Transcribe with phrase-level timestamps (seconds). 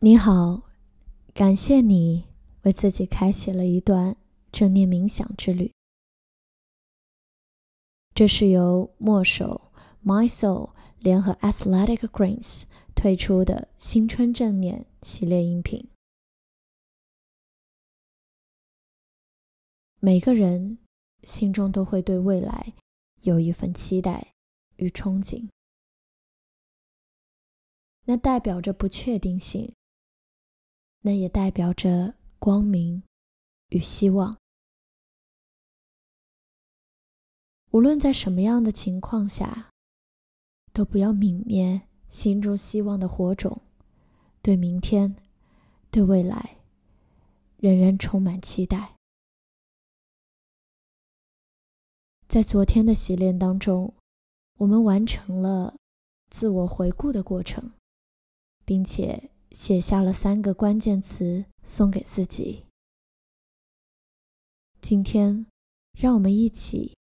[0.00, 0.62] 你好，
[1.34, 2.28] 感谢你
[2.62, 4.16] 为自己开启了一段
[4.52, 5.72] 正念冥想之旅。
[8.14, 9.72] 这是由墨手
[10.04, 10.70] My Soul
[11.00, 15.88] 联合 Athletic Greens 推出的新春正念系列音频。
[19.98, 20.78] 每个人
[21.24, 22.72] 心中都会对未来
[23.22, 24.32] 有一份期待
[24.76, 25.48] 与憧憬，
[28.04, 29.74] 那代表着不确定性，
[31.00, 33.02] 那也代表着光明
[33.68, 34.36] 与希望。
[37.70, 39.70] 无论在什么样的情况下，
[40.72, 43.60] 都不要泯灭心中希望的火种，
[44.40, 45.14] 对明天，
[45.90, 46.58] 对未来，
[47.58, 48.96] 仍然充满期待。
[52.26, 53.94] 在昨天的洗练当中，
[54.58, 55.76] 我们完成了
[56.30, 57.72] 自我回顾的过程，
[58.64, 62.64] 并且写下了三个关键词送给自己。
[64.80, 65.46] 今天，
[65.98, 66.96] 让我们一起。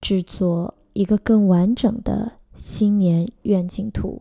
[0.00, 4.20] 制作一个更完整的新年愿景图。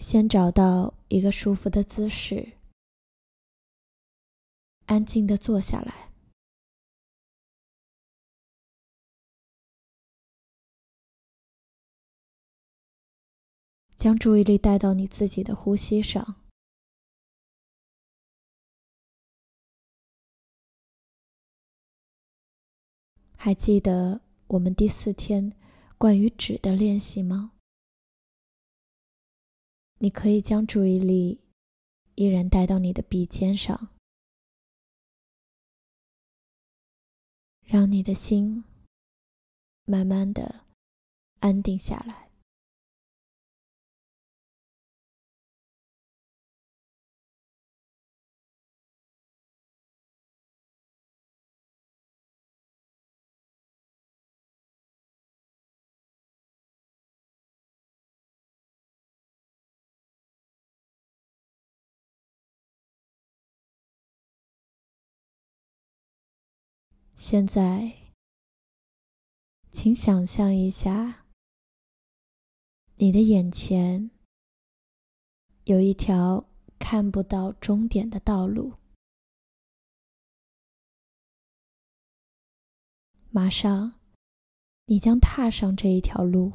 [0.00, 2.54] 先找到一个舒服的姿势。
[4.86, 6.10] 安静的坐下来，
[13.96, 16.36] 将注意力带到你自己的呼吸上。
[23.36, 25.52] 还记得我们第四天
[25.96, 27.52] 关于纸的练习吗？
[30.02, 31.42] 你可以将注意力
[32.14, 33.90] 依然带到你的鼻尖上。
[37.66, 38.64] 让你的心
[39.84, 40.64] 慢慢的
[41.40, 42.29] 安定下来。
[67.22, 67.98] 现在，
[69.70, 71.26] 请想象一下，
[72.96, 74.10] 你的眼前
[75.64, 76.48] 有一条
[76.78, 78.72] 看不到终点的道路。
[83.28, 84.00] 马上，
[84.86, 86.54] 你将踏上这一条路，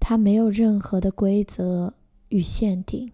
[0.00, 1.92] 它没有任何的规则
[2.30, 3.12] 与限定。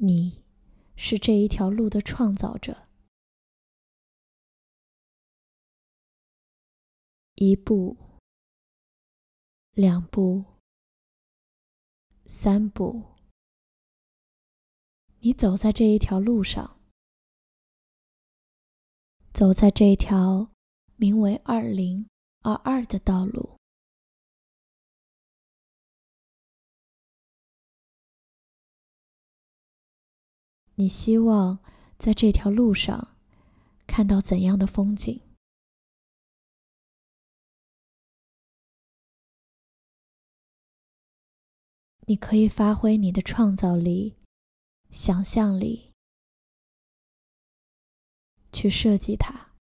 [0.00, 0.44] 你
[0.94, 2.86] 是这一条路的创造者。
[7.34, 7.96] 一步，
[9.72, 10.44] 两步，
[12.26, 13.16] 三步，
[15.18, 16.80] 你走在这一条路上，
[19.32, 20.52] 走在这一条
[20.94, 22.08] 名为“二零
[22.42, 23.57] 二二”的道路。
[30.80, 31.58] 你希望
[31.98, 33.16] 在这条路上
[33.84, 35.20] 看到怎样的风景？
[42.06, 44.14] 你可以发挥你的创造力、
[44.88, 45.92] 想象力
[48.52, 49.56] 去设计它，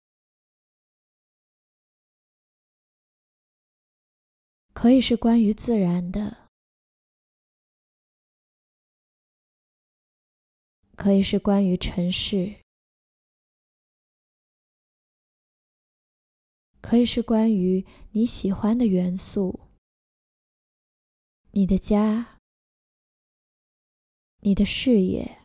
[4.72, 6.47] 可以是关于自然的。
[10.98, 12.64] 可以是关于城市，
[16.82, 19.70] 可以是关于你喜欢的元素，
[21.52, 22.40] 你的家，
[24.40, 25.38] 你的事业，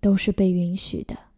[0.00, 1.32] 都是被允许的。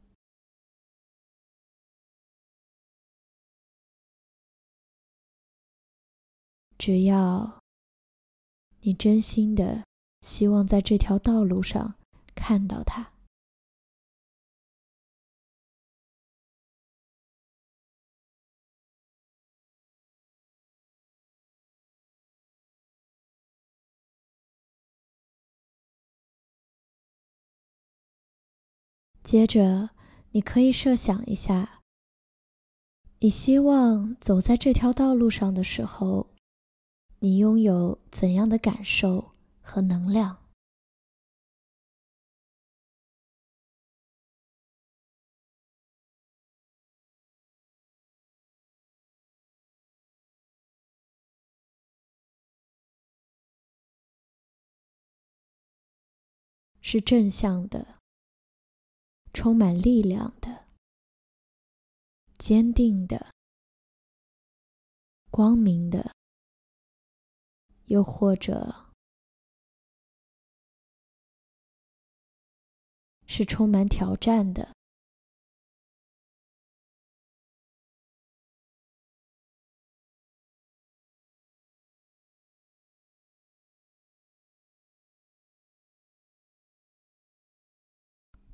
[6.77, 7.62] 只要。
[8.85, 9.85] 你真心的
[10.23, 11.95] 希望在这条道路上
[12.35, 13.13] 看到他。
[29.23, 29.91] 接着
[30.33, 31.81] 你可以设想一下
[33.21, 36.32] 你希望走在这条道路上的时候
[37.25, 40.43] 你拥有怎样的感受和能量？
[56.81, 58.01] 是正向的，
[59.33, 60.67] 充满力量的，
[62.37, 63.33] 坚定的，
[65.31, 66.13] 光明的，
[67.93, 68.87] 又或者
[73.27, 74.73] 是充满挑战的。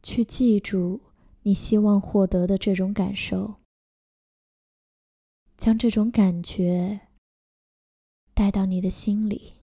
[0.02, 1.00] 去记住
[1.43, 3.61] 你希望获得的这种感受，
[5.56, 7.07] 将这种感觉
[8.38, 9.55] 带到你的心里，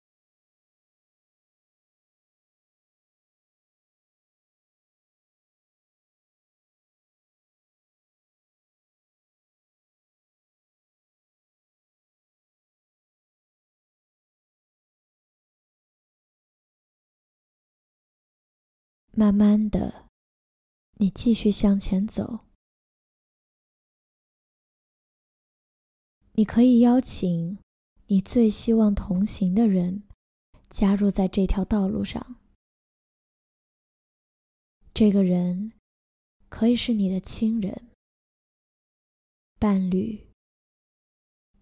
[19.13, 20.09] 慢慢的。
[20.97, 22.41] 你继续向前走，
[26.33, 27.57] 你可以邀请
[28.07, 30.03] 你最希望同行的人
[30.69, 32.35] 加入在这条道路上。
[34.93, 35.73] 这个人
[36.49, 37.89] 可以是你的亲人、
[39.59, 40.27] 伴侣、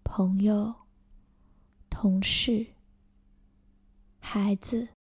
[0.02, 0.74] 朋友、
[1.88, 2.66] 同事、
[4.20, 4.94] 孩子。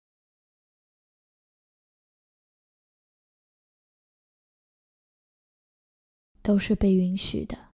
[6.43, 7.70] 都是被允许的。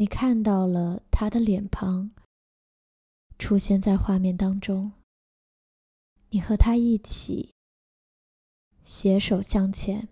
[0.00, 2.12] 你看到了他的脸庞
[3.36, 4.92] 出现在画面当中，
[6.30, 7.52] 你和他一起
[8.84, 10.08] 携手向前。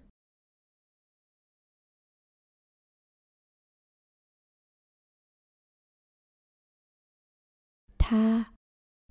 [7.96, 8.54] 他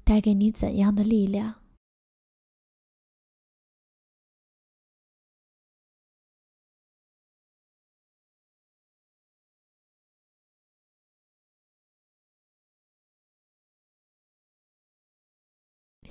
[0.04, 1.65] 带给你怎样的力量？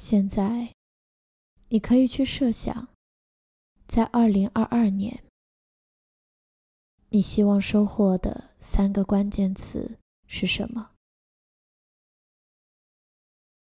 [0.07, 0.75] 现在，
[1.71, 2.89] 你可以去设想，
[3.87, 5.25] 在二零二二年，
[7.09, 10.91] 你希望收获的三个关键词是什么？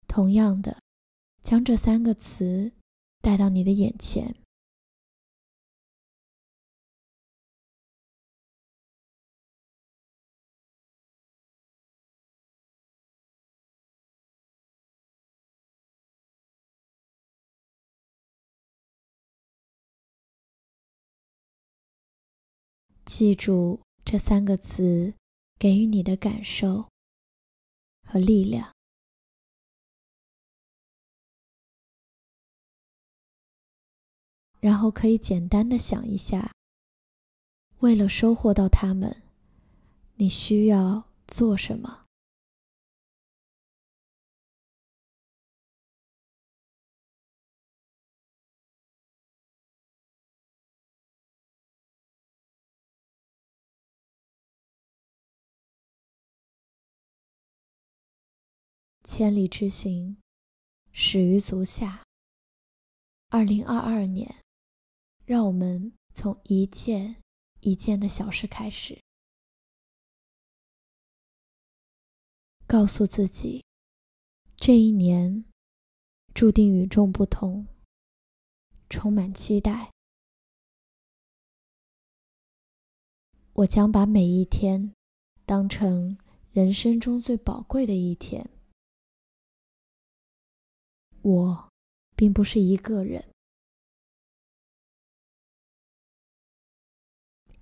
[0.09, 0.83] 同样的，
[1.43, 2.73] 将这三个词
[3.21, 4.42] 带到你的眼前。
[23.15, 25.13] 记住这三个词
[25.59, 26.89] 给予你的感受
[28.09, 28.73] 和力量。
[34.61, 36.55] 然后可以简单的想一下，
[37.81, 39.23] 为了收获到他们，
[40.15, 42.02] 你需要做什么？
[59.05, 60.17] 千里之行，
[60.93, 62.05] 始于足下。
[63.29, 64.43] 二零二二年。
[65.25, 67.23] 让我们从一件
[67.61, 69.01] 一件的小事开始，
[72.67, 73.65] 告诉自己，
[74.57, 75.45] 这一年
[76.35, 77.67] 注定与众不同，
[78.91, 79.93] 充满期待。
[83.53, 84.93] 我将把每一天
[85.47, 86.19] 当成
[86.51, 88.51] 人生中最宝贵的一天。
[91.23, 91.69] 我
[92.17, 93.33] 并不是一个人。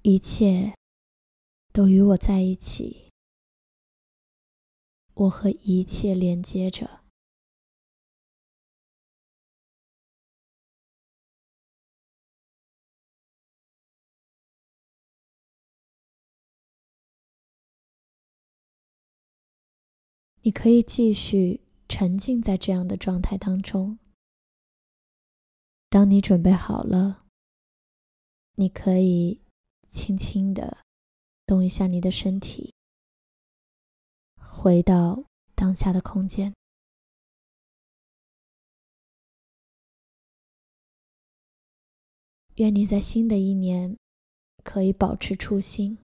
[0.03, 0.75] 一切
[1.73, 3.11] 都与我在一起，
[5.13, 7.01] 我和一切连接着。
[20.43, 23.99] 你可以继续沉浸在这样的状态当中。
[25.89, 27.27] 当你准备好了，
[28.55, 29.41] 你可以
[29.89, 30.85] 轻轻的
[31.45, 32.73] 动一下你的身体，
[34.37, 35.25] 回到
[35.57, 36.55] 当下的空间。
[42.55, 43.99] 愿你在新的一年
[44.63, 45.99] 可以保持初心，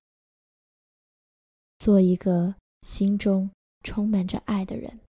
[1.78, 3.52] 做一个心中
[3.84, 5.05] 充满着爱的人。